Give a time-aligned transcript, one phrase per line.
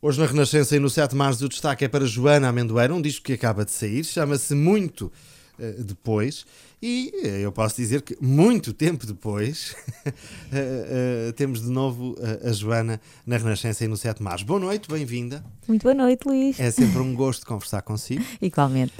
[0.00, 3.02] Hoje na Renascença e no 7 de março o destaque é para Joana Amendoeira, um
[3.02, 5.10] disco que acaba de sair, chama-se Muito
[5.58, 6.46] uh, Depois.
[6.80, 9.74] E uh, eu posso dizer que muito tempo depois
[10.06, 12.14] uh, temos de novo
[12.44, 14.44] a Joana na Renascença e no 7 de março.
[14.44, 15.44] Boa noite, bem-vinda.
[15.66, 16.60] Muito boa noite, Luís.
[16.60, 18.24] É sempre um gosto conversar consigo.
[18.40, 18.94] Igualmente.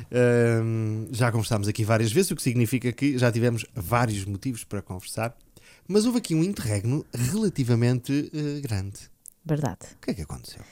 [1.13, 5.33] já conversámos aqui várias vezes, o que significa que já tivemos vários motivos para conversar,
[5.87, 8.99] mas houve aqui um interregno relativamente grande.
[9.45, 9.87] Verdade.
[9.95, 10.63] O que é que aconteceu?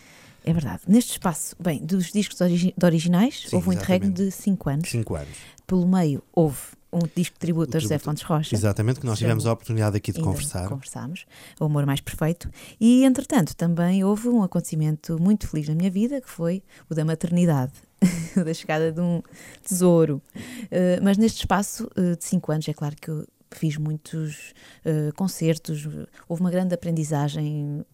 [0.46, 0.82] É verdade.
[0.86, 4.88] Neste espaço, bem, dos discos origi de originais, Sim, houve um interregno de 5 anos.
[4.88, 5.36] 5 anos.
[5.66, 6.60] Pelo meio, houve
[6.92, 8.54] um disco de tributo a José Fontes Rocha.
[8.54, 10.68] Exatamente, que nós tivemos a oportunidade aqui de conversar.
[10.68, 11.26] Conversámos,
[11.58, 12.48] o Amor Mais Perfeito.
[12.80, 17.04] E, entretanto, também houve um acontecimento muito feliz na minha vida, que foi o da
[17.04, 17.72] maternidade.
[18.44, 19.22] da chegada de um
[19.64, 20.22] tesouro.
[20.36, 25.12] Uh, mas neste espaço uh, de 5 anos, é claro que eu fiz muitos uh,
[25.14, 25.86] concertos,
[26.28, 27.84] houve uma grande aprendizagem,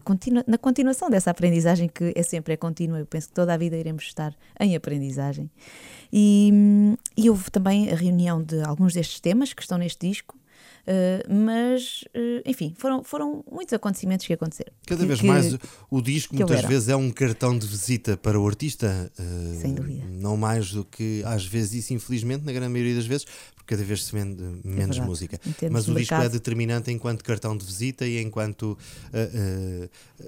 [0.46, 3.76] na continuação dessa aprendizagem que é sempre é contínua, eu penso que toda a vida
[3.76, 5.50] iremos estar em aprendizagem.
[6.12, 10.36] E, e houve também a reunião de alguns destes temas que estão neste disco,
[10.82, 14.72] Uh, mas, uh, enfim, foram, foram muitos acontecimentos que aconteceram.
[14.84, 15.56] Cada vez que, mais
[15.88, 19.10] o disco muitas vezes é um cartão de visita para o artista.
[19.16, 20.04] Uh, Sem dúvida.
[20.08, 23.84] Não mais do que às vezes isso, infelizmente, na grande maioria das vezes, porque cada
[23.84, 25.40] vez se vende menos é música.
[25.70, 28.76] Mas o disco é determinante enquanto cartão de visita e enquanto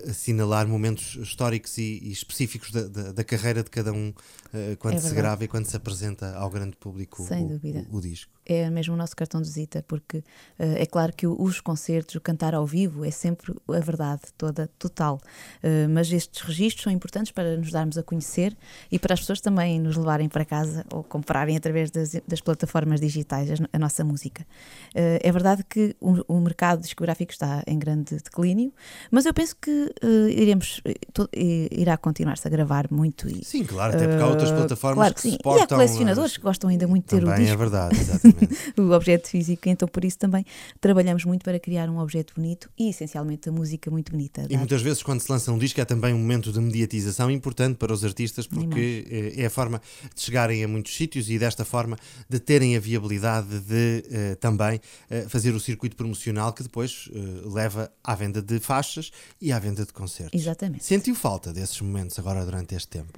[0.09, 4.13] assinalar momentos históricos e, e específicos da, da, da, carreira de cada um
[4.79, 7.87] quando é se grava e quando se apresenta ao grande público Sem o, dúvida.
[7.91, 10.23] O, o disco é mesmo o nosso cartão de visita, porque
[10.59, 15.21] é claro que os concertos, o cantar ao vivo é sempre a verdade toda, total.
[15.63, 18.57] Uh, mas estes registros são importantes para nos darmos a conhecer
[18.91, 23.01] e para as pessoas também nos levarem para casa ou comprarem através das, das plataformas
[23.01, 24.47] digitais a, nossa música.
[24.95, 28.73] Uh, é verdade que o, o, mercado discográfico está em grande declínio,
[29.11, 29.93] mas eu penso que
[30.31, 30.81] iremos,
[31.13, 33.29] to, irá continuar-se a gravar muito.
[33.29, 35.33] E, sim, claro, até porque há outras plataformas claro que, que sim.
[35.33, 35.63] suportam.
[35.63, 37.53] E há colecionadores que gostam ainda muito de ter o disco.
[37.53, 38.81] é verdade, exatamente.
[38.81, 39.69] o objeto físico.
[39.69, 40.34] Então, por isso também
[40.81, 44.47] trabalhamos muito para criar um objeto bonito e, essencialmente, a música muito bonita.
[44.49, 47.77] E muitas vezes, quando se lança um disco, é também um momento de mediatização importante
[47.77, 49.07] para os artistas, porque
[49.37, 49.81] eh, é a forma
[50.15, 51.97] de chegarem a muitos sítios e, desta forma,
[52.29, 54.81] de terem a viabilidade de uh, também
[55.11, 59.59] uh, fazer o circuito promocional que depois uh, leva à venda de faixas e à
[59.59, 60.41] venda de concertos.
[60.41, 60.85] Exatamente.
[60.85, 63.13] Sentiu falta desses momentos agora durante este tempo?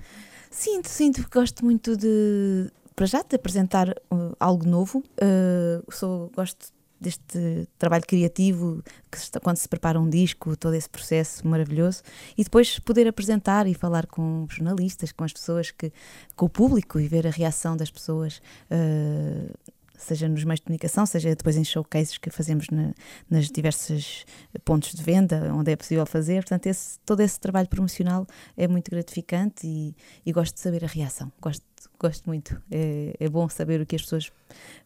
[0.51, 4.99] Sinto, sinto, porque gosto muito de, para já, de apresentar uh, algo novo.
[5.21, 11.47] Uh, sou, gosto deste trabalho criativo, que quando se prepara um disco, todo esse processo
[11.47, 12.03] maravilhoso,
[12.37, 15.93] e depois poder apresentar e falar com jornalistas, com as pessoas que,
[16.35, 18.41] com o público e ver a reação das pessoas.
[18.71, 19.53] Uh,
[19.99, 22.93] seja nos meios de comunicação, seja depois em showcases que fazemos na,
[23.29, 24.25] nas diversos
[24.65, 26.43] pontos de venda, onde é possível fazer.
[26.43, 30.89] Portanto, esse, todo esse trabalho promocional é muito gratificante e, e gosto de saber a
[30.89, 31.33] reação.
[31.41, 31.65] Gosto,
[31.99, 32.61] gosto muito.
[32.71, 34.31] É, é bom saber o que as pessoas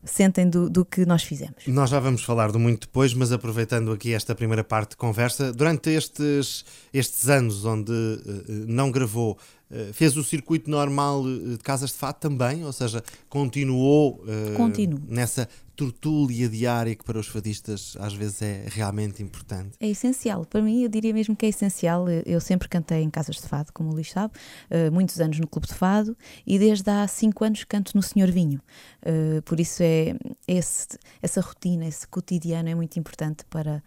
[0.04, 1.66] sentem do, do que nós fizemos.
[1.66, 5.53] Nós já vamos falar do muito depois, mas aproveitando aqui esta primeira parte de conversa,
[5.53, 9.38] durante estes, estes anos onde uh, não gravou
[9.92, 15.48] fez o circuito normal eh, de casas de fato também, ou seja, continuou uh, nessa
[15.76, 19.76] tortúlia diária que para os fadistas às vezes é realmente importante.
[19.81, 22.06] É essencial, para mim eu diria mesmo que é essencial.
[22.26, 24.34] Eu sempre cantei em casas de fado, como o Luís sabe,
[24.70, 26.16] uh, muitos anos no Clube de Fado
[26.47, 28.60] e desde há cinco anos canto no Senhor Vinho.
[29.02, 30.14] Uh, por isso é
[30.47, 33.82] esse, essa rotina, esse cotidiano é muito importante para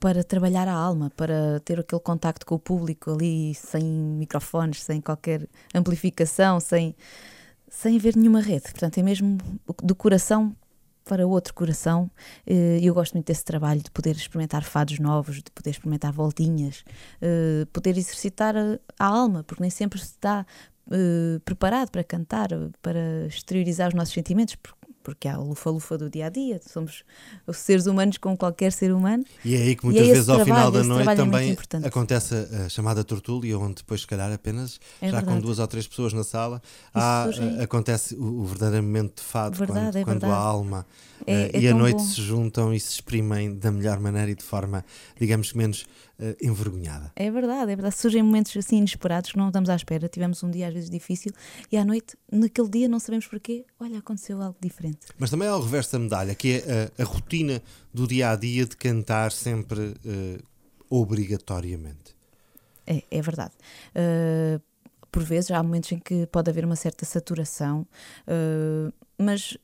[0.00, 5.00] para trabalhar a alma, para ter aquele contacto com o público ali, sem microfones, sem
[5.00, 6.96] qualquer amplificação, sem,
[7.68, 8.62] sem haver nenhuma rede.
[8.62, 9.38] Portanto, é mesmo
[9.82, 10.56] do coração
[11.04, 12.10] para outro coração.
[12.46, 16.84] Eh, eu gosto muito desse trabalho de poder experimentar fados novos, de poder experimentar voltinhas,
[17.20, 20.46] eh, poder exercitar a, a alma, porque nem sempre se está
[20.90, 22.48] eh, preparado para cantar,
[22.82, 27.04] para exteriorizar os nossos sentimentos, porque porque há o lufa-lufa do dia a dia, somos
[27.46, 29.24] os seres humanos como qualquer ser humano.
[29.44, 32.34] E é aí que muitas é vezes ao final da noite é também é acontece
[32.34, 35.36] a, chamada tortúlia, onde depois, se calhar, apenas é já verdade.
[35.36, 36.60] com duas ou três pessoas na sala,
[36.92, 37.26] há,
[37.62, 40.86] acontece o, o, verdadeiro momento de fado, verdade, quando, quando a alma
[41.26, 42.04] é, uh, e a noite bom.
[42.04, 44.84] se juntam e se exprimem da melhor maneira e de forma,
[45.18, 45.86] digamos, menos
[46.20, 47.10] uh, envergonhada.
[47.16, 47.96] É verdade, é verdade.
[47.96, 50.08] Surgem momentos assim inesperados que não estamos à espera.
[50.08, 51.32] Tivemos um dia às vezes difícil
[51.72, 54.98] e à noite, naquele dia, não sabemos porquê, olha, aconteceu algo diferente.
[55.18, 57.62] Mas também há o reverso da medalha, que é a, a rotina
[57.92, 60.42] do dia a dia de cantar sempre uh,
[60.88, 62.14] obrigatoriamente.
[62.86, 63.54] É, é verdade.
[63.94, 64.60] Uh,
[65.10, 67.84] por vezes há momentos em que pode haver uma certa saturação,
[69.18, 69.58] mas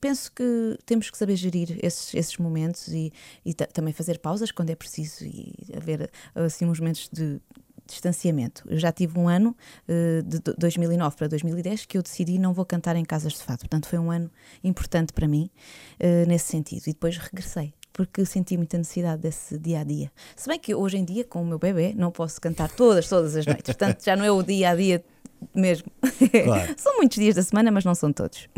[0.00, 3.12] penso que temos que saber gerir esses, esses momentos e,
[3.44, 7.40] e também fazer pausas quando é preciso e haver assim uns momentos de
[7.88, 8.62] distanciamento.
[8.68, 9.56] Eu já tive um ano,
[9.88, 13.60] uh, de 2009 para 2010, que eu decidi não vou cantar em casas de fado.
[13.60, 14.30] Portanto, foi um ano
[14.62, 15.50] importante para mim
[15.98, 16.82] uh, nesse sentido.
[16.86, 20.12] E depois regressei porque senti muita necessidade desse dia a dia.
[20.36, 23.34] Se bem que hoje em dia, com o meu bebê, não posso cantar todas, todas
[23.34, 23.64] as noites.
[23.64, 25.04] Portanto, já não é o dia a dia
[25.54, 25.90] mesmo.
[26.44, 26.74] Claro.
[26.78, 28.48] são muitos dias da semana, mas não são todos.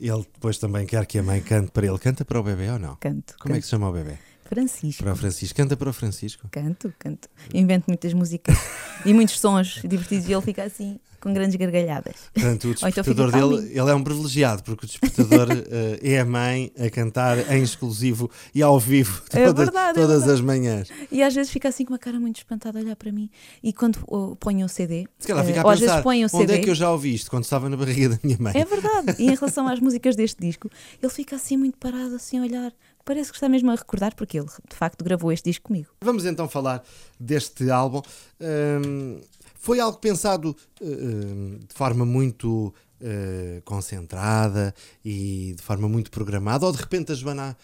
[0.00, 1.98] Ele depois também quer que a mãe cante para ele.
[1.98, 2.96] Canta para o bebê ou não?
[2.96, 3.34] Canto.
[3.38, 3.56] Como canto.
[3.56, 4.18] é que se chama o bebê?
[4.50, 5.04] Francisco.
[5.04, 5.56] Para o Francisco.
[5.56, 6.48] Canta para o Francisco.
[6.50, 7.28] Canto, canto.
[7.54, 8.56] Invento muitas músicas
[9.06, 12.16] e muitos sons divertidos e ele fica assim com grandes gargalhadas.
[12.32, 16.20] Portanto, o então despertador então dele ele é um privilegiado, porque o despertador uh, é
[16.20, 20.32] a mãe a cantar em exclusivo e ao vivo é todas, é verdade, todas é
[20.32, 20.88] as manhãs.
[21.10, 23.30] E às vezes fica assim com uma cara muito espantada a olhar para mim.
[23.62, 26.54] E quando uh, ponho um CD, Se calhar fica uh, a pensar, um onde CD,
[26.54, 27.30] é que eu já ouvi isto?
[27.30, 28.52] Quando estava na barriga da minha mãe.
[28.56, 29.16] É verdade.
[29.18, 30.70] E em relação às músicas deste disco,
[31.02, 32.72] ele fica assim muito parado, assim a olhar
[33.04, 35.88] parece que está mesmo a recordar, porque ele de facto gravou este disco comigo.
[36.00, 36.84] Vamos então falar
[37.18, 38.02] deste álbum.
[38.40, 39.20] Um,
[39.60, 44.74] foi algo pensado uh, de forma muito uh, concentrada
[45.04, 47.56] e de forma muito programada, ou de repente a Joana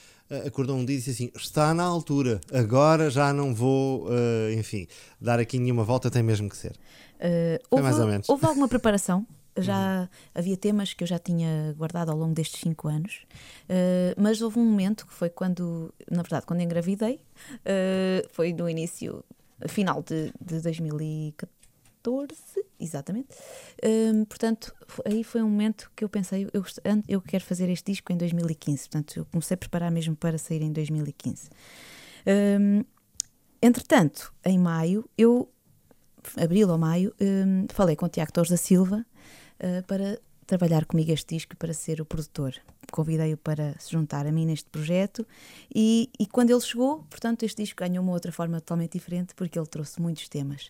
[0.47, 4.87] acordou um dia e disse assim: está na altura, agora já não vou, uh, enfim,
[5.21, 6.73] dar aqui nenhuma volta, tem mesmo que ser.
[7.17, 8.29] Uh, houve, mais ou menos.
[8.29, 9.27] Houve alguma preparação?
[9.59, 10.09] já uhum.
[10.35, 13.23] havia temas que eu já tinha guardado ao longo destes cinco anos,
[13.65, 17.21] uh, mas houve um momento que foi quando, na verdade, quando engravidei,
[18.33, 19.25] foi no início,
[19.67, 21.56] final de, de 2014,
[22.79, 23.29] exatamente.
[23.83, 24.75] Uh, portanto,
[25.05, 26.65] aí foi um momento que eu pensei, eu,
[27.09, 30.63] eu quero fazer este disco em 2015, portanto, eu comecei a preparar mesmo para sair
[30.63, 31.51] em 2015.
[33.63, 35.49] entretanto, em maio, eu
[36.37, 39.07] abril ou maio, um, falei com o Tiago Torres da Silva,
[39.61, 42.55] uh, para trabalhar comigo este disco para ser o produtor.
[42.91, 45.27] Convidei-o para se juntar a mim neste projeto
[45.75, 49.59] e, e, quando ele chegou, portanto, este disco ganhou uma outra forma totalmente diferente porque
[49.59, 50.67] ele trouxe muitos temas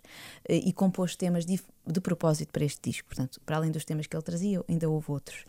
[0.49, 3.07] uh, e compôs temas de, de, propósito para este disco.
[3.07, 5.45] Portanto, para além dos temas que ele trazia, ainda houve outros.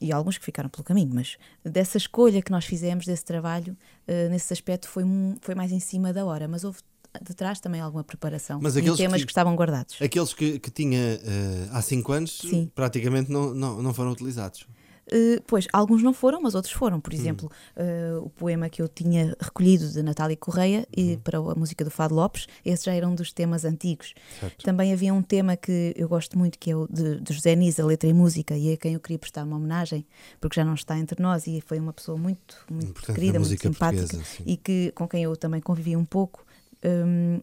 [0.00, 3.76] E alguns que ficaram pelo caminho, mas dessa escolha que nós fizemos, desse trabalho,
[4.06, 5.04] uh, nesse aspecto, foi,
[5.40, 6.46] foi mais em cima da hora.
[6.46, 6.80] Mas houve
[7.22, 9.96] de trás também alguma preparação Mas aqueles temas que, que, estavam guardados.
[10.00, 12.70] Aqueles que, que tinha uh, há 5 anos Sim.
[12.74, 14.66] praticamente não, não, não foram utilizados.
[15.06, 17.00] Uh, pois, alguns não foram, mas outros foram.
[17.00, 17.16] Por hum.
[17.16, 21.18] exemplo, uh, o poema que eu tinha recolhido de Natália Correia e uhum.
[21.20, 24.14] para a música do Fado Lopes, esse já era um dos temas antigos.
[24.40, 24.64] Certo.
[24.64, 27.86] Também havia um tema que eu gosto muito, que é o de, de José Nisa,
[27.86, 30.04] Letra e Música, e a quem eu queria prestar uma homenagem,
[30.40, 34.18] porque já não está entre nós e foi uma pessoa muito, muito querida, muito simpática
[34.44, 36.44] e que, com quem eu também convivi um pouco.
[36.84, 37.40] Um,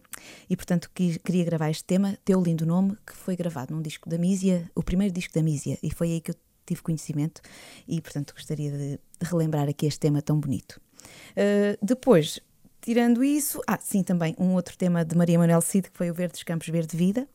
[0.48, 4.16] e portanto queria gravar este tema, Teu Lindo Nome, que foi gravado num disco da
[4.16, 6.36] Mísia, o primeiro disco da Mísia, e foi aí que eu
[6.66, 7.42] tive conhecimento
[7.86, 10.80] e portanto gostaria de, de relembrar aqui este tema tão bonito.
[11.32, 12.40] Uh, depois,
[12.84, 16.14] tirando isso, ah, sim, também um outro tema de Maria Manuel Cid, que foi o
[16.14, 17.26] Verdes Campos Verde Vida,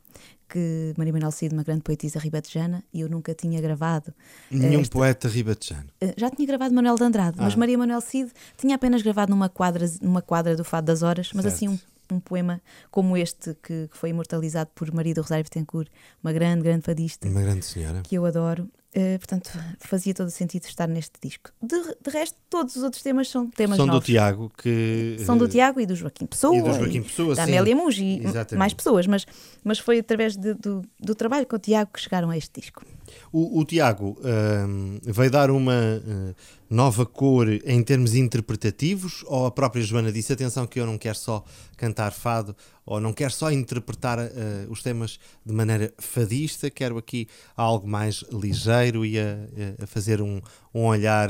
[0.48, 4.13] que Maria Manuel Cid, uma grande poetisa ribatejana, e eu nunca tinha gravado.
[4.51, 4.94] Nenhum esta...
[4.94, 5.88] poeta ribatejano.
[6.01, 7.44] Uh, já tinha gravado Manuel de Andrade, ah.
[7.44, 11.31] mas Maria Manuel Cid tinha apenas gravado numa quadra, numa quadra do Fado das Horas,
[11.34, 11.56] mas certo.
[11.56, 11.80] assim um
[12.12, 12.60] um poema
[12.90, 15.90] como este, que, que, foi imortalizado por Maria do Rosário Betancourt,
[16.24, 17.28] uma grande, grande fadista.
[17.28, 18.01] Uma grande senhora.
[18.01, 18.68] Que eu adoro.
[18.95, 21.51] Uh, portanto, fazia todo o sentido estar neste disco.
[21.62, 24.01] De, de, resto, todos os outros temas são temas são novos.
[24.01, 27.44] do Tiago que são do Tiago e do Joaquim Pessoa e do Joaquim Pessoa, da
[27.44, 29.27] Amélia Mugi e mais pessoas, mas,
[29.63, 32.84] mas foi através de, do, do trabalho com o Tiago que chegaram a este disco.
[33.31, 36.36] O, o Tiago uh, veio dar uma uh,
[36.69, 41.17] nova cor em termos interpretativos ou a própria Joana disse atenção que eu não quero
[41.17, 41.43] só
[41.75, 44.29] cantar fado ou não quero só interpretar uh,
[44.69, 49.38] os temas de maneira fadista, quero aqui algo mais ligeiro e a,
[49.81, 50.41] a fazer um,
[50.73, 51.29] um olhar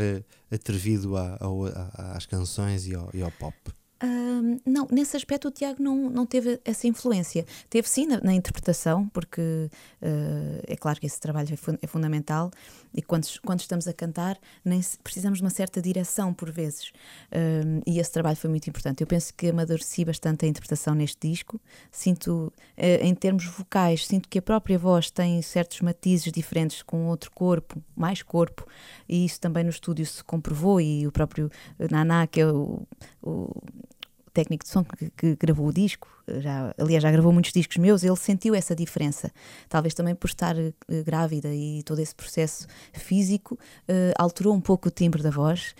[0.52, 3.56] atrevido a, a, às canções e ao, e ao pop
[4.66, 7.46] não, nesse aspecto o Tiago não, não teve essa influência.
[7.70, 12.52] Teve sim na, na interpretação, porque uh, é claro que esse trabalho é, é fundamental
[12.94, 16.92] e quando, quando estamos a cantar nem precisamos de uma certa direção por vezes.
[17.86, 19.02] e esse trabalho foi muito importante.
[19.02, 21.60] Eu penso que amadureci bastante a interpretação neste disco.
[21.92, 27.08] Sinto, uh, em termos vocais, sinto que a própria voz tem certos matizes diferentes com
[27.08, 28.68] outro corpo, mais corpo,
[29.08, 30.80] e isso também no estúdio se comprovou.
[30.82, 31.52] E o próprio
[31.90, 32.82] Naná, que é o,
[33.22, 33.62] o
[34.34, 36.08] técnico de som que, que, gravou o disco,
[36.40, 39.32] já, aliás, já gravou muitos discos meus, ele sentiu essa diferença.
[39.68, 40.74] Talvez também por estar uh,
[41.06, 45.74] grávida e todo esse processo físico uh, alterou um pouco o timbre da voz.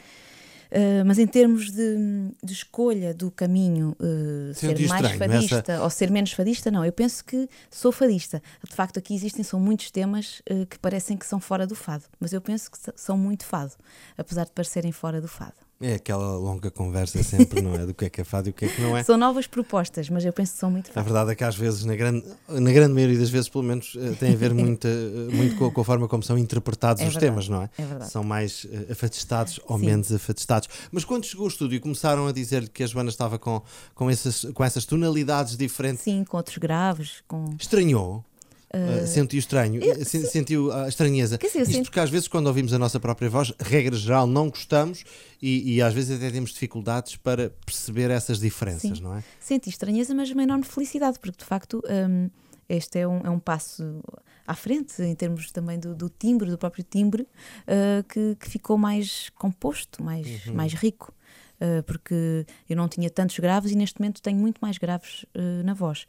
[0.72, 1.98] Uh, mas em termos de,
[2.44, 5.84] de escolha do caminho uh, ser mais estranho, fadista essa...
[5.84, 6.86] ou ser menos fadista, não.
[6.86, 8.42] Eu penso que sou fadista.
[8.64, 12.34] De facto, aqui existem são muitos temas que parecem que são fora do fado, mas
[12.34, 13.74] eu penso que são muito fado,
[14.16, 15.69] apesar de parecerem fora do fado.
[15.82, 17.86] É aquela longa conversa sempre, não é?
[17.86, 19.04] Do que é que é fado e o que é que não é.
[19.04, 21.86] São novas propostas, mas eu penso que são muito A verdade é que às vezes,
[21.86, 25.34] na grande, na grande maioria das vezes, pelo menos, eh, tem a ver muito, eh,
[25.34, 27.70] muito com, a, com a forma como são interpretados É os verdade, temas, não é?
[27.78, 28.12] é verdade.
[28.12, 29.86] São mais uh, afatistados ou Sim.
[29.86, 30.68] menos afatistados.
[30.92, 33.62] Mas quando chegou ao estúdio e começaram a dizer que a Joana estava com,
[33.96, 37.56] com, essas, com essas tonalidades diferentes, Sim, com outros graves, com.
[37.58, 38.26] estranhou?
[38.72, 41.38] Uh, sentiu estranho, eu- Sen- sentiu a estranheza.
[41.40, 44.50] Dizer, Isto sinto- porque às vezes, quando ouvimos a nossa própria voz, regra geral, não
[44.50, 45.04] gostamos
[45.42, 49.04] e, e às vezes até temos dificuldades para perceber essas diferenças, Sim.
[49.04, 49.24] não é?
[49.40, 52.30] Senti estranheza, mas uma enorme felicidade, porque de facto hum,
[52.68, 54.02] este é um, é um passo
[54.46, 58.78] à frente em termos também do, do timbre, do próprio timbre, uh, que, que ficou
[58.78, 60.54] mais composto, mais, Uhum.
[60.54, 61.12] mais rico.
[61.62, 65.62] Uh, porque eu não tinha tantos graves e neste momento tenho muito mais graves uh,
[65.66, 66.06] na voz.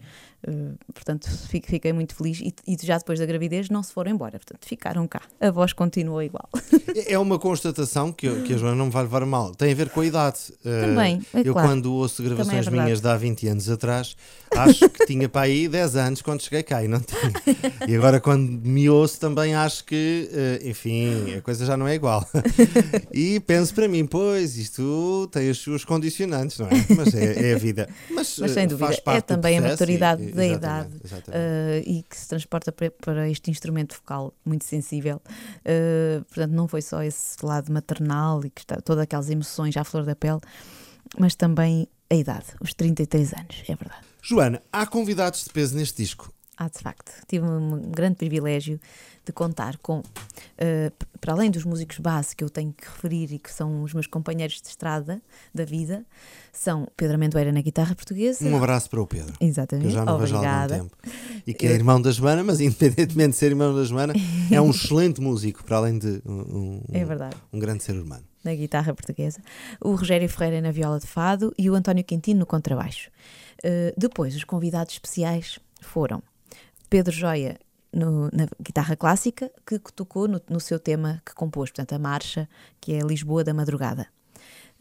[0.47, 4.13] Uh, portanto, fico- fiquei muito feliz e, e já depois da gravidez não se foram
[4.13, 4.39] embora.
[4.39, 5.23] Portanto, ficaram cá.
[5.41, 6.49] A voz continuou igual.
[7.07, 9.53] É uma constatação que, eu- que a Joana não me vai levar mal.
[9.55, 10.39] Tem a ver com a idade.
[10.63, 11.69] Também, é eu, claro.
[11.69, 14.17] quando ouço gravações Também é minhas de há 20 anos atrás,
[14.57, 17.33] acho que tinha para aí 10 anos quando cheguei cá e não tinha.
[17.89, 20.29] E agora, quando me ouço, também acho que,
[20.65, 22.25] enfim, a coisa já não é igual.
[23.13, 26.71] E penso para mim, pois, isto tem as suas condicionantes, não é?
[26.97, 27.89] Mas é, é a vida.
[28.11, 31.39] Mas, Mas sem dúvida, faz é também a maturidade e- da exatamente, idade exatamente.
[31.39, 35.23] uh, e que se transporta para, para este instrumento vocal muito sensível.
[35.61, 39.85] Uh, portanto, não foi só esse lado maternal e que está, todas aquelas emoções à
[39.85, 40.41] flor da pele,
[41.19, 44.03] mas também a idade, os 33 anos, é verdade.
[44.23, 46.33] Joana, há convidados de peso neste disco.
[46.57, 47.11] Há de facto.
[47.27, 48.79] Tive um grande privilégio
[49.25, 53.39] de contar com, uh, para além dos músicos base que eu tenho que referir e
[53.39, 55.21] que são os meus companheiros de estrada
[55.55, 56.05] da vida,
[56.53, 58.45] são Pedro Amendoeira na guitarra portuguesa.
[58.49, 59.33] Um abraço para o Pedro.
[59.39, 59.87] que Exatamente.
[59.87, 60.79] eu já não vejo há algum Obrigada.
[60.79, 60.97] tempo.
[61.47, 64.15] E que é irmão da Joana, mas independentemente de ser irmão da Joana,
[64.51, 67.05] é um excelente músico, para além de um, um- É
[67.53, 68.25] um grande ser humano.
[68.43, 69.41] na guitarra portuguesa,
[69.81, 73.11] o Rogério Ferreira na viola de fado e o António Quintino no contrabaixo.
[73.63, 76.23] Uh, depois, os convidados especiais foram
[76.89, 77.59] Pedro Joia
[77.93, 82.49] no- na guitarra clássica, que tocou no, no seu tema que compôs, portanto, a marcha,
[82.81, 84.07] que é Lisboa da Madrugada.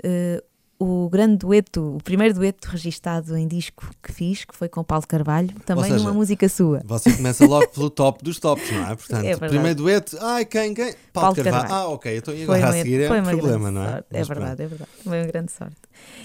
[0.03, 0.41] Uh,
[0.81, 5.05] o grande dueto, o primeiro dueto registado em disco que fiz, que foi com Paulo
[5.05, 6.81] Carvalho, também seja, numa música sua.
[6.85, 8.95] Você começa logo pelo top dos tops, não é?
[8.95, 10.93] Portanto, É primeiro dueto, ai, quem, quem?
[11.11, 11.63] Paulo, Paulo Carvalho.
[11.67, 11.73] Carvalho.
[11.73, 13.89] Ah, ok, então e agora a uma- seguir é um uma problema, não é?
[13.91, 14.07] sorte.
[14.11, 14.91] É Mas verdade, é verdade.
[15.03, 15.75] Foi uma grande sorte.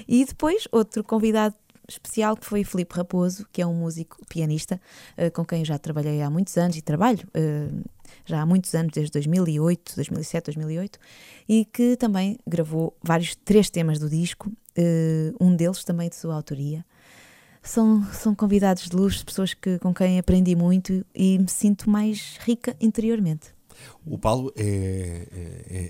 [0.07, 1.57] E depois, outro convidado
[1.89, 4.81] especial que foi Filipe Raposo, que é um músico pianista
[5.17, 7.69] eh, com quem eu já trabalhei há muitos anos e trabalho eh,
[8.25, 10.99] já há muitos anos, desde 2008, 2007, 2008,
[11.49, 16.35] e que também gravou vários, três temas do disco, eh, um deles também de sua
[16.35, 16.85] autoria.
[17.63, 22.39] São, são convidados de luz, pessoas que, com quem aprendi muito e me sinto mais
[22.41, 23.55] rica interiormente.
[24.07, 25.27] O Paulo é,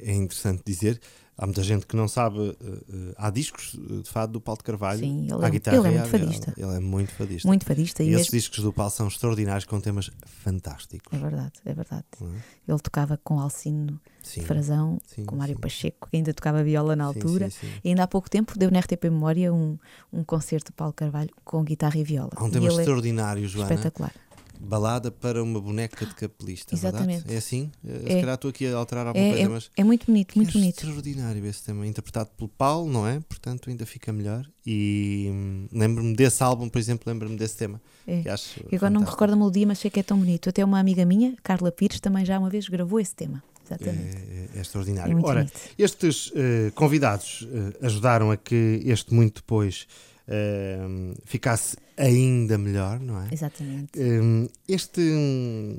[0.04, 1.00] é, é interessante dizer.
[1.36, 2.56] Há muita gente que não sabe.
[2.60, 5.00] eh, há discos eh, de fado do Paulo de Carvalho.
[5.00, 6.54] Sim, ele é- guitarra ele é muito fadista.
[6.56, 7.48] Ele é muito fadista.
[7.48, 10.12] Muito fadista E e esses mesmo- discos do Paulo são extraordinários, com temas
[10.44, 11.12] fantásticos.
[11.12, 12.04] É verdade, é verdade.
[12.20, 12.24] é?
[12.68, 14.42] Ele tocava com Alcino Sim.
[14.42, 15.60] de Frazão, sim, com Mário sim.
[15.60, 17.48] Pacheco, que ainda tocava viola na altura.
[17.82, 19.76] E ainda há pouco tempo deu na RTP Memória um,
[20.12, 22.30] um concerto de Paulo Carvalho com guitarra e viola.
[22.36, 23.72] Há um tema ele é extraordinário, Joana.
[23.74, 24.12] espetacular.
[24.60, 26.74] Balada para uma boneca de capelista.
[26.76, 26.96] verdade?
[27.12, 27.34] Exatamente.
[27.34, 27.70] É assim?
[27.86, 28.20] Eh, Se É.
[28.20, 29.70] calhar estou aqui a alterar alguma É, coisa, é, mas.
[29.76, 30.76] é muito bonito, muito é bonito.
[30.76, 33.20] extraordinário esse tema, interpretado pelo Paulo, não é?
[33.28, 34.46] Portanto, ainda fica melhor.
[34.66, 37.80] E hum, lembro-me desse álbum, por exemplo, lembro-me desse tema.
[38.06, 38.22] É.
[38.22, 39.10] Que acho Eu agora não me fantástico.
[39.12, 40.48] recordo a melodia, mas sei que é tão bonito.
[40.48, 43.42] Até uma amiga minha, Carla Pires, também já uma vez gravou esse tema.
[43.66, 44.16] Exatamente.
[44.16, 45.12] É, é É, extraordinário.
[45.14, 45.58] muito Ora, bonito.
[45.78, 49.86] estes eh, convidados eh, ajudaram a que este muito depois
[50.28, 50.78] eh,
[51.24, 53.28] ficasse ainda melhor, não é?
[53.32, 53.98] Exatamente.
[53.98, 55.78] Hum, este, hum,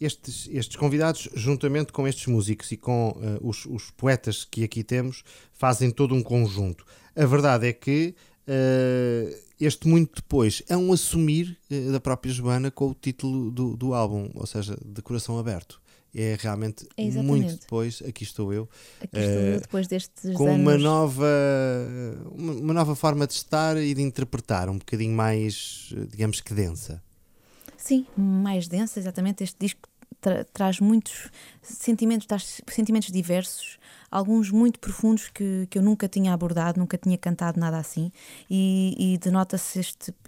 [0.00, 4.82] estes, estes convidados, juntamente com estes músicos e com eh, os, os poetas que aqui
[4.82, 5.22] temos,
[5.52, 6.84] fazem todo um conjunto.
[7.14, 8.14] A verdade é que
[8.46, 13.76] eh, este muito depois é um assumir eh, da própria Joana com o título do,
[13.76, 15.79] do álbum, ou seja, de coração aberto.
[16.14, 17.26] É realmente É exatamente.
[17.44, 18.68] muito depois, aqui estou eu,
[19.00, 20.60] Aqui estou eh, eu depois destes com anos.
[20.60, 21.26] uma nova,
[22.32, 26.52] uma, uma nova forma de estar e de interpretar, um bocadinho mais, eh, digamos que
[26.52, 27.02] densa.
[27.76, 29.42] Sim, mais densa, exatamente.
[29.44, 29.88] Este disco
[30.20, 31.30] tra- traz muitos
[31.62, 33.78] sentimentos, traz sentimentos diversos,
[34.10, 38.10] alguns muito profundos que, que eu nunca tinha abordado, nunca tinha cantado nada assim,
[38.48, 39.80] e, e denota-se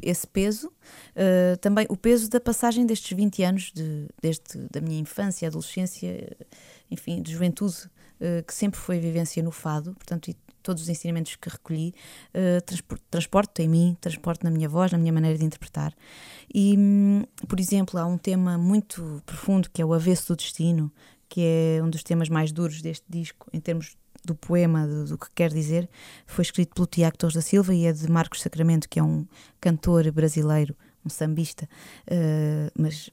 [0.03, 0.73] esse peso,
[1.17, 6.37] eh, também o peso da passagem destes 20 anos, de, desde da minha infância, adolescência,
[6.91, 11.37] enfim, de juventude, eh, que sempre foi vivência no fado, portanto, e todos os ensinamentos
[11.37, 11.95] que recolhi,
[12.67, 15.95] transpor- transporto em mim, transporto na minha voz, na minha maneira de interpretar.
[16.53, 20.93] E, hum, por exemplo, há um tema muito profundo que é o Avesso do Destino,
[21.29, 25.19] que é um dos temas mais duros deste disco, em termos do poema, do, do,
[25.19, 25.89] que quer dizer,
[26.27, 29.27] foi escrito pelo Tiago Torres da Silva e é de Marcos Sacramento, que é um
[29.61, 31.69] cantor brasileiro, um sambista,
[32.07, 33.11] uh, mas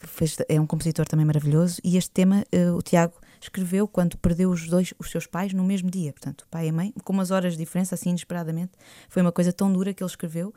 [0.00, 1.80] fez, é um compositor também maravilhoso.
[1.84, 3.14] E este tema uh, o Tiago
[3.44, 6.68] escreveu quando perdeu os dois, os seus pais, no mesmo dia, portanto, o pai e
[6.70, 8.72] a mãe, com umas horas de diferença, assim inesperadamente.
[9.08, 10.52] Foi uma coisa tão dura que ele escreveu.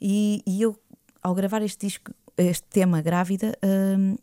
[0.00, 0.76] E, e eu,
[1.22, 4.18] ao gravar este disco, este tema grávida, uh,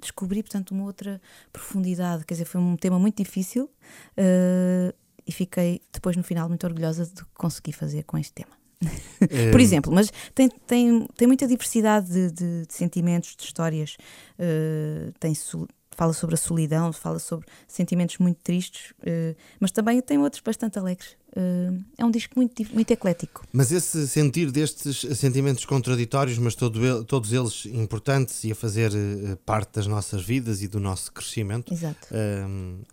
[0.00, 1.20] descobri, portanto, uma outra
[1.52, 2.24] profundidade.
[2.24, 4.94] Quer dizer, foi um tema muito difícil uh,
[5.26, 8.60] e fiquei depois, no final, muito orgulhosa de conseguir fazer com este tema.
[9.28, 9.50] É...
[9.52, 13.96] Por exemplo, mas tem, tem, tem muita diversidade de, de, de sentimentos, de histórias.
[14.38, 15.34] Uh, tem
[16.00, 20.78] fala sobre a solidão, fala sobre sentimentos muito tristes, uh, mas também tem outros bastante
[20.78, 21.14] alegres.
[21.36, 23.46] Uh, é um disco muito, muito eclético.
[23.52, 28.90] Mas esse sentir destes sentimentos contraditórios, mas todo ele, todos eles importantes e a fazer
[28.90, 31.72] uh, parte das nossas vidas e do nosso crescimento,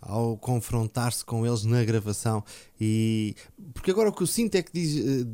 [0.00, 2.44] ao confrontar-se com eles na gravação,
[2.80, 3.34] e
[3.74, 5.26] porque agora o que eu sinto é que diz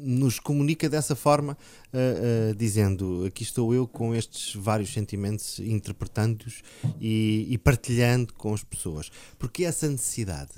[0.00, 1.56] nos comunica dessa forma,
[1.92, 6.62] uh, uh, dizendo aqui estou eu com estes vários sentimentos, interpretando-os
[7.00, 9.10] e, e, partilhando com as pessoas.
[9.38, 10.52] Porque essa necessidade?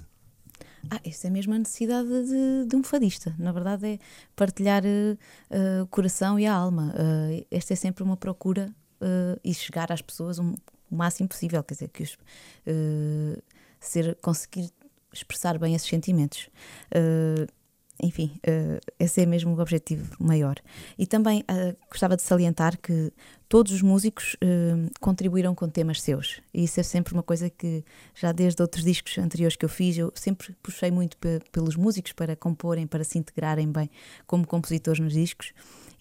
[0.90, 3.34] Ah, essa é mesmo a necessidade de, de um fadista.
[3.38, 3.98] Na verdade, é
[4.36, 6.94] partilhar uh, o coração e a alma.
[7.50, 8.70] esta é sempre uma procura
[9.42, 10.54] e chegar às pessoas um,
[10.90, 11.62] o máximo possível.
[11.62, 12.16] Quer dizer, que os,
[13.80, 14.70] ser, conseguir
[15.12, 16.48] expressar bem esses sentimentos.
[16.90, 17.46] Uh,
[18.02, 20.56] enfim, uh, esse é mesmo o objetivo maior.
[20.98, 23.12] E também uh, gostava de salientar que
[23.48, 26.40] todos os músicos uh, contribuíram com temas seus.
[26.52, 29.96] E isso é sempre uma coisa que, já desde outros discos anteriores que eu fiz,
[29.96, 31.16] eu sempre puxei muito
[31.52, 33.88] pelos músicos para comporem, para se integrarem bem
[34.26, 35.52] como compositores nos discos.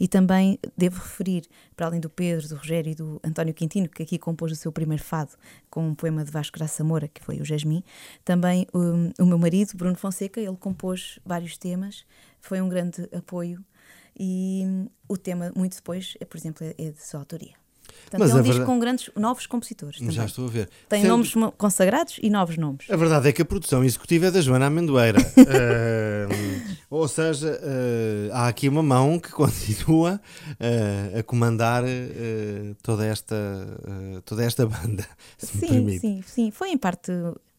[0.01, 1.43] E também devo referir,
[1.75, 4.72] para além do Pedro, do Rogério e do António Quintino, que aqui compôs o seu
[4.72, 5.34] primeiro fado
[5.70, 7.84] com um poema de Vasco Graça Moura, que foi o Jasmim,
[8.25, 12.03] também um, o meu marido, Bruno Fonseca, ele compôs vários temas,
[12.39, 13.63] foi um grande apoio.
[14.20, 17.61] E um, o tema, muito depois, é, por exemplo, é, é de sua autoria.
[18.02, 18.66] Portanto, Mas é um disco verdade...
[18.66, 20.00] com grandes novos compositores.
[20.00, 20.14] Também.
[20.14, 20.70] Já estou a ver.
[20.90, 21.12] Tem Sendo...
[21.12, 22.90] nomes consagrados e novos nomes.
[22.90, 25.20] A verdade é que a produção executiva é da Joana Amendoeira.
[25.38, 30.20] uh, ou seja, uh, há aqui uma mão que continua
[30.51, 31.84] uh, a comandar
[32.84, 33.36] toda, esta,
[34.25, 35.08] toda esta banda.
[35.38, 36.51] sim, sim, sim.
[36.51, 37.12] Foi em parte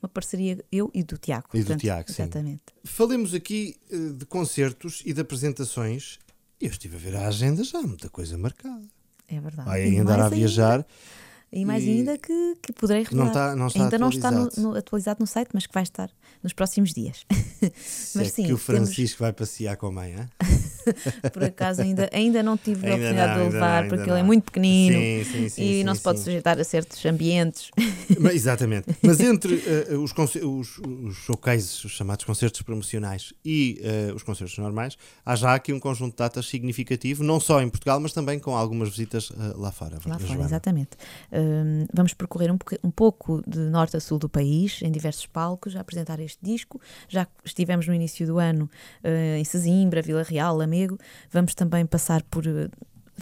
[0.03, 1.49] uma parceria eu e do Tiago.
[1.55, 2.23] E do Tiago, sim.
[2.23, 2.63] Exatamente.
[2.85, 6.19] Falemos aqui de concertos e de apresentações.
[6.61, 8.85] Eu estive a ver a agenda já, muita coisa marcada.
[9.33, 9.69] É verdade.
[9.69, 10.75] Vai andar a viajar.
[10.75, 10.87] Ainda,
[11.53, 13.25] e mais e ainda que, que poderei revelar.
[13.25, 14.37] Não está, não está ainda atualizado.
[14.37, 16.11] não está no, no, atualizado no site, mas que vai estar
[16.43, 17.25] nos próximos dias.
[18.15, 19.21] mas é sim, que o Francisco temos...
[19.21, 20.29] vai passear com a mãe, é?
[21.33, 24.23] Por acaso ainda, ainda não tive a oportunidade não, de levar, não, porque ele é
[24.23, 27.71] muito pequenino sim, sim, sim, e não se pode sujeitar a certos ambientes.
[28.19, 28.87] Mas, exatamente.
[29.03, 34.57] Mas entre uh, os, os, os showcases, os chamados concertos promocionais e uh, os concertos
[34.59, 38.39] normais, há já aqui um conjunto de datas significativo, não só em Portugal, mas também
[38.39, 39.99] com algumas visitas uh, lá fora.
[40.07, 40.91] Lá fora, exatamente.
[41.33, 45.77] Hum, vamos percorrer um, um pouco de norte a sul do país, em diversos palcos,
[45.77, 46.81] a apresentar este disco.
[47.09, 48.71] Já estivemos no início do ano
[49.37, 50.57] em Sesimbra, Vila Real,
[51.31, 52.45] Vamos também passar por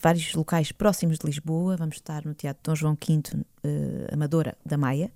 [0.01, 1.77] vários locais próximos de Lisboa.
[1.77, 5.11] Vamos estar no Teatro Dom João V, uh, Amadora da Maia.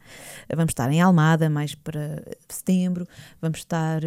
[0.54, 3.06] Vamos estar em Almada, mais para setembro.
[3.40, 4.02] Vamos estar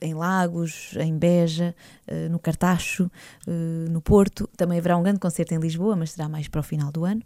[0.00, 1.74] em Lagos, em Beja,
[2.28, 3.08] no Cartacho,
[3.88, 4.48] no Porto.
[4.56, 7.22] Também haverá um grande concerto em Lisboa, mas será mais para o final do ano.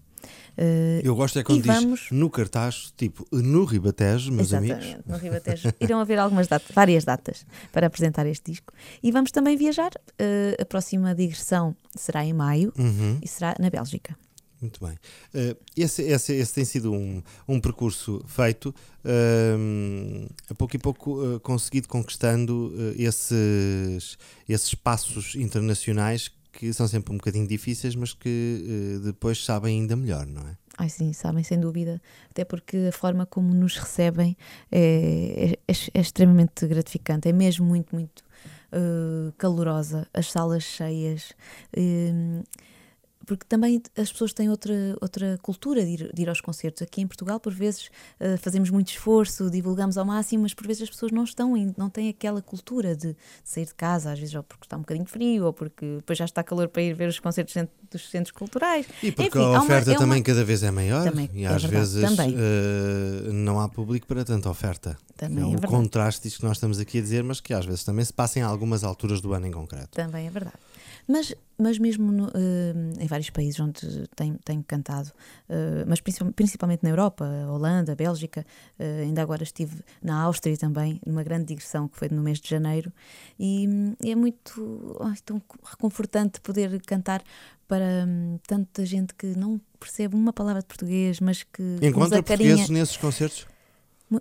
[0.57, 2.09] Uh, Eu gosto é quando diz vamos...
[2.11, 5.05] no cartaz, tipo no Ribatejo, meus Exatamente, amigos.
[5.07, 5.73] no Ribatejo.
[5.81, 8.73] Irão haver algumas datas, várias datas para apresentar este disco.
[9.03, 9.91] E vamos também viajar.
[10.21, 13.19] Uh, a próxima digressão será em maio uhum.
[13.23, 14.17] e será na Bélgica.
[14.61, 14.95] Muito bem.
[15.35, 21.37] Uh, esse, esse, esse, tem sido um, um percurso feito, uh, a pouco e pouco
[21.37, 28.99] uh, conseguido conquistando esses, esses passos internacionais que são sempre um bocadinho difíceis, mas que
[28.99, 30.57] uh, depois sabem ainda melhor, não é?
[30.77, 32.01] Ai sim, sabem, sem dúvida.
[32.31, 34.37] Até porque a forma como nos recebem
[34.71, 37.29] é, é, é extremamente gratificante.
[37.29, 38.23] É mesmo muito, muito
[38.73, 40.07] uh, calorosa.
[40.15, 41.33] As salas cheias.
[41.77, 42.45] Uh,
[43.29, 46.81] porque também as pessoas têm outra, outra cultura de ir, de ir aos concertos.
[46.81, 50.85] Aqui em Portugal, por vezes, uh, fazemos muito esforço, divulgamos ao máximo, mas por vezes
[50.85, 54.35] as pessoas não estão, não têm aquela cultura de, de, sair de casa, às vezes
[54.35, 57.07] ou porque está um bocadinho frio, ou porque depois já está calor para ir ver
[57.07, 57.55] os concertos
[57.91, 58.87] dos centros culturais.
[59.03, 60.25] E porque Enfim, a oferta uma, é também uma...
[60.25, 64.25] cada vez é maior também, e é às verdade, vezes uh, não há público para
[64.25, 64.97] tanta oferta.
[65.19, 67.67] Também é, é um contraste disso que nós estamos aqui a dizer, mas que às
[67.67, 69.91] vezes também se passa em algumas alturas do ano em concreto.
[69.91, 70.57] Também é verdade.
[71.09, 72.31] Mas, mas mesmo no, uh,
[73.01, 75.09] em vários países onde tenho, tenho cantado,
[75.49, 78.45] uh, mas principalmente na Europa, Holanda, Bélgica,
[78.79, 82.51] uh, ainda agora estive na Áustria também, numa grande digressão que foi no mês de
[82.51, 82.93] janeiro,
[83.41, 83.67] e,
[84.05, 87.23] e é muito oh, tão reconfortante poder cantar
[87.67, 91.79] para um, tanta gente que não percebe uma palavra de português, mas que.
[91.83, 93.47] Encontra portugueses nesses concertos?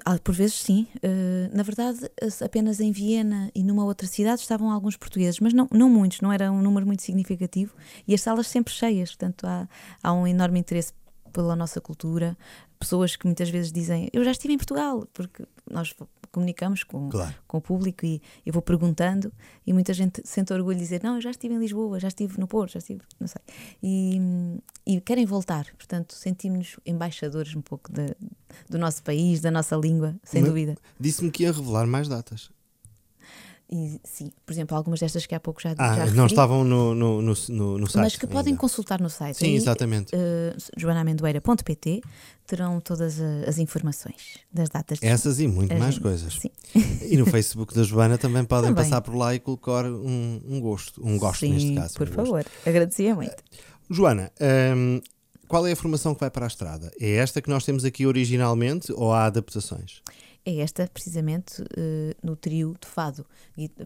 [0.03, 0.87] Ah, por vezes sim.
[0.97, 1.99] Uh, na verdade,
[2.43, 6.31] apenas em Viena e numa outra cidade estavam alguns portugueses, mas não, não muitos, não
[6.31, 7.73] era um número muito significativo.
[8.07, 9.67] E as salas sempre cheias, portanto há,
[10.03, 10.91] há um enorme interesse
[11.31, 12.37] pela nossa cultura.
[12.79, 15.93] Pessoas que muitas vezes dizem: Eu já estive em Portugal, porque nós
[16.31, 17.33] comunicamos com, claro.
[17.47, 19.31] com o público e eu vou perguntando
[19.65, 22.39] e muita gente sente orgulho de dizer não, eu já estive em Lisboa, já estive
[22.39, 23.41] no Porto, já estive, não sei.
[23.81, 24.19] E,
[24.85, 28.15] e querem voltar, portanto sentimos-nos embaixadores um pouco de,
[28.69, 30.75] do nosso país, da nossa língua, sem Mas dúvida.
[30.99, 32.51] Disse-me que ia revelar mais datas.
[33.69, 36.95] E, sim, por exemplo, algumas destas que há pouco já, ah, já não estavam no,
[36.95, 37.33] no, no,
[37.77, 38.03] no, site.
[38.03, 38.61] Mas que podem ainda.
[38.61, 39.37] consultar no site.
[39.37, 40.15] Sim, exatamente.
[40.15, 42.01] Uh, joanamendoeira.pt
[42.45, 44.99] terão todas as informações das datas.
[45.01, 46.35] Essas e muito mais coisas.
[46.35, 46.49] Sim.
[47.01, 48.85] E no Facebook da Joana também podem também.
[48.85, 51.95] passar por lá e colocar um, um gosto, um gosto sim, neste caso.
[51.95, 53.31] por um favor, agradecia muito.
[53.31, 54.31] Uh, Joana,
[54.75, 55.01] um,
[55.47, 56.89] qual é a formação que vai para a estrada?
[56.99, 60.01] É esta que nós temos aqui originalmente ou há adaptações?
[60.47, 63.25] É esta, precisamente, uh, no trio de fado.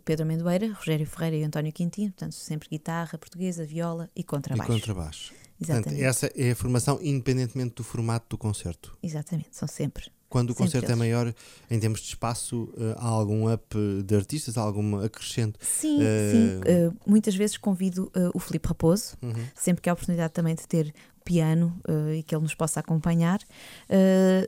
[0.05, 4.71] Pedro Amendoeira, Rogério Ferreira e António Quintino, portanto, sempre guitarra portuguesa, viola e contrabaixo.
[4.71, 5.33] E contrabaixo.
[5.59, 5.83] Exatamente.
[5.85, 8.95] Portanto, essa é a formação independentemente do formato do concerto.
[9.01, 10.11] Exatamente, são sempre.
[10.29, 11.33] Quando o concerto é maior,
[11.69, 15.59] em termos de espaço, uh, há algum up de artistas, há algum acrescento?
[15.61, 16.01] Sim, uh...
[16.31, 16.59] sim.
[16.59, 19.33] Uh, muitas vezes convido o Filipe Raposo, uhum.
[19.55, 20.93] sempre que há a oportunidade também de ter
[21.25, 21.79] piano
[22.15, 23.39] e que ele nos possa acompanhar.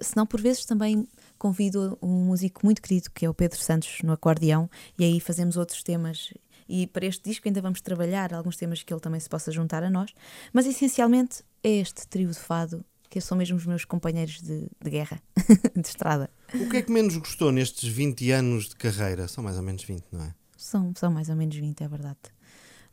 [0.02, 1.08] se não, por vezes também
[1.44, 5.58] convido um músico muito querido que é o Pedro Santos no acordeão e aí fazemos
[5.58, 6.34] outros temas
[6.70, 9.84] e para este disco ainda vamos trabalhar alguns temas que ele também se possa juntar
[9.84, 10.16] a nós,
[10.54, 14.90] mas essencialmente é este trio de fado que são mesmo os meus companheiros de, de
[14.90, 15.22] guerra,
[15.76, 16.30] de estrada.
[16.54, 19.28] O que é que menos gostou nestes 20 anos de carreira?
[19.28, 20.34] São mais ou menos 20, não é?
[20.56, 22.20] São, são mais ou menos 20, é verdade.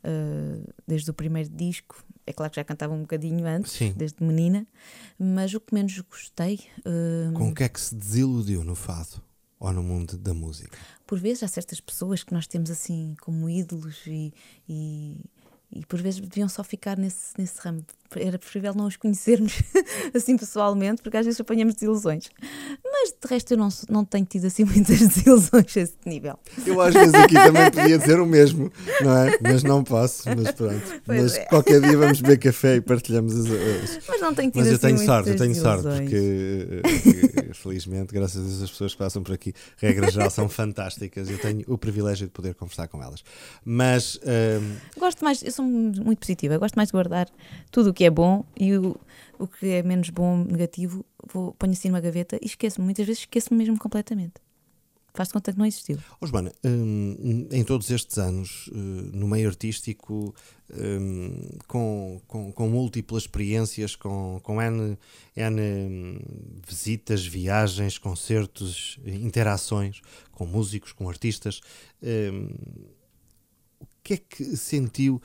[0.03, 3.93] Uh, desde o primeiro disco, é claro que já cantava um bocadinho antes, Sim.
[3.95, 4.65] desde menina,
[5.19, 6.59] mas o que menos gostei.
[6.79, 9.21] Uh, Com o que é que se desiludiu no fado?
[9.59, 10.75] Ou no mundo da música?
[11.05, 14.33] Por vezes há certas pessoas que nós temos assim como ídolos e,
[14.67, 15.17] e
[15.73, 17.83] e por vezes deviam só ficar nesse, nesse ramo.
[18.13, 19.53] Era preferível não os conhecermos
[20.13, 22.29] assim pessoalmente, porque às vezes apanhamos desilusões.
[22.83, 26.37] Mas de resto eu não, não tenho tido assim muitas desilusões a esse nível.
[26.65, 28.69] Eu às vezes aqui também podia dizer o mesmo,
[29.01, 29.37] não é?
[29.41, 31.01] Mas não posso, mas pronto.
[31.05, 31.45] Pois mas é.
[31.45, 33.45] qualquer dia vamos beber café e partilhamos as.
[33.45, 34.07] as...
[34.07, 38.13] Mas não tenho tido Mas eu assim tenho sorte, eu tenho sorte, porque, porque felizmente,
[38.13, 41.29] graças a Deus, as pessoas que passam por aqui, regra geral, são fantásticas.
[41.29, 43.23] Eu tenho o privilégio de poder conversar com elas.
[43.63, 44.19] Mas.
[44.25, 46.53] Hum, Gosto mais, eu sou muito positiva.
[46.53, 47.27] Eu gosto mais de guardar
[47.71, 48.95] tudo o que é bom e o,
[49.39, 52.85] o que é menos bom, negativo, vou, ponho assim numa gaveta e esqueço-me.
[52.85, 54.33] Muitas vezes esqueço-me mesmo completamente.
[55.13, 55.97] Faz de conta que não existiu.
[56.21, 60.33] Osmana, hum, em todos estes anos, hum, no meio artístico,
[60.73, 64.97] hum, com, com, com, múltiplas experiências, com, com N,
[65.35, 66.19] N hum,
[66.65, 71.59] visitas, viagens, concertos, interações com músicos, com artistas,
[72.01, 72.47] hum,
[73.81, 75.21] o que é que sentiu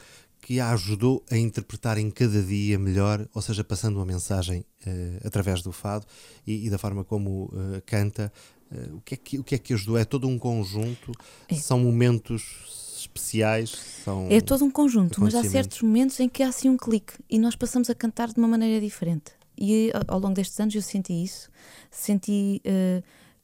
[0.47, 5.27] que a ajudou a interpretar em cada dia melhor, ou seja, passando uma mensagem uh,
[5.27, 6.07] através do fado
[6.47, 8.33] e, e da forma como uh, canta.
[8.71, 9.99] Uh, o, que é que, o que é que ajudou?
[9.99, 11.11] É todo um conjunto?
[11.49, 11.57] É.
[11.57, 13.71] São momentos especiais?
[14.05, 17.15] São é todo um conjunto, mas há certos momentos em que há assim um clique
[17.29, 19.33] e nós passamos a cantar de uma maneira diferente.
[19.59, 21.51] E ao longo destes anos eu senti isso,
[21.91, 22.63] senti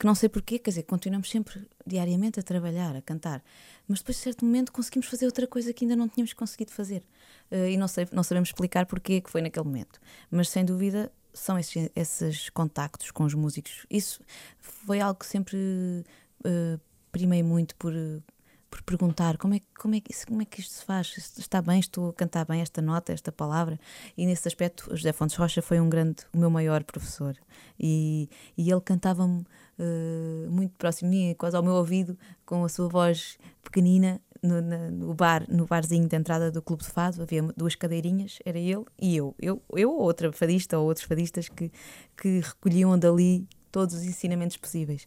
[0.03, 3.41] que não sei porquê, quer dizer, continuamos sempre diariamente a trabalhar, a cantar,
[3.88, 7.03] mas depois de certo momento conseguimos fazer outra coisa que ainda não tínhamos conseguido fazer.
[7.51, 10.01] Uh, e não, sei, não sabemos explicar porquê que foi naquele momento.
[10.31, 13.87] Mas sem dúvida são esses, esses contactos com os músicos.
[13.90, 14.21] Isso
[14.59, 15.57] foi algo que sempre
[16.45, 17.92] uh, primei muito por,
[18.73, 21.15] por perguntar como é, como, é como é que isto se faz?
[21.39, 21.79] Está bem?
[21.79, 23.79] Estou a cantar bem esta nota, esta palavra?
[24.17, 27.37] E nesse aspecto, José Fontes Rocha foi um grande, o meu maior professor.
[27.79, 29.43] E, e ele cantava-me
[29.79, 34.63] uh, muito próximo de mim, quase ao meu ouvido, com a sua voz pequenina, no,
[34.63, 38.85] no, bar, no barzinho de entrada do Clube de Fado, havia duas cadeirinhas, era ele
[39.01, 39.35] e eu.
[39.39, 41.71] Eu, eu ou outra fadista, ou outros fadistas que,
[42.17, 45.07] que recolhiam dali todos os ensinamentos possíveis.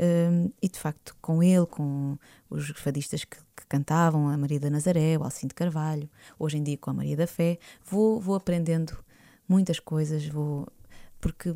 [0.00, 2.18] Um, e de facto, com ele, com
[2.50, 6.62] os fadistas que, que, cantavam, a Maria da Nazaré, o Alcino de Carvalho, hoje em
[6.62, 8.96] dia com a Maria da Fé, vou, vou aprendendo
[9.48, 10.66] muitas coisas, vou
[11.20, 11.54] porque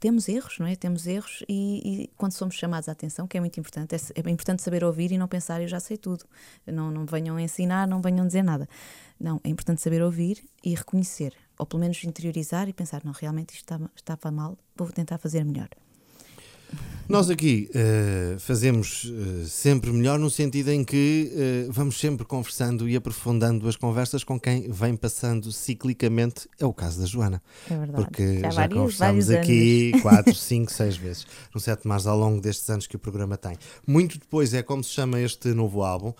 [0.00, 0.76] temos erros, não é?
[0.76, 4.30] Temos erros e, e, quando somos chamados à atenção, que é muito importante, é, é,
[4.30, 6.24] importante saber ouvir e não pensar eu já sei tudo.
[6.66, 8.68] Não, não venham ensinar, não venham dizer nada.
[9.18, 13.50] Não, é importante saber ouvir e reconhecer, ou pelo menos interiorizar e pensar, não, realmente
[13.50, 15.68] isto estava, estava mal, vou tentar fazer melhor.
[17.08, 21.30] Nós aqui uh, fazemos uh, sempre melhor no sentido em que
[21.68, 26.48] uh, vamos sempre conversando e aprofundando as conversas com quem vem passando ciclicamente.
[26.58, 27.40] É o caso da Joana.
[27.70, 28.04] É verdade.
[28.04, 30.02] Porque já, já conversamos aqui anos.
[30.02, 33.56] quatro, cinco, seis vezes no Sete Mares ao longo destes anos que o programa tem.
[33.86, 36.12] Muito depois é como se chama este novo álbum.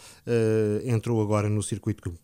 [0.85, 2.15] entrou agora no circuito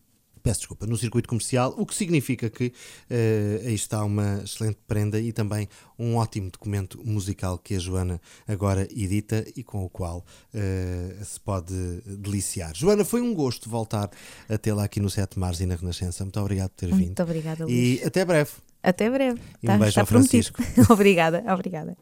[0.43, 5.21] peço desculpa, no circuito comercial, o que significa que uh, aí está uma excelente prenda
[5.21, 10.25] e também um ótimo documento musical que a Joana agora edita e com o qual
[10.55, 11.75] uh, se pode
[12.07, 12.75] deliciar.
[12.75, 14.11] Joana, foi um gosto voltar
[14.49, 16.25] a tê-la aqui no Sete Mares e na Renascença.
[16.25, 17.07] Muito obrigado por ter vindo.
[17.07, 18.01] Muito obrigada, Luís.
[18.01, 18.51] E até breve.
[18.83, 19.41] Até breve.
[19.63, 20.61] E um tá, beijo ao Francisco.
[20.91, 21.97] obrigada, obrigada.